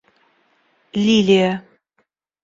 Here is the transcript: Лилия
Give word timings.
Лилия 1.03 1.53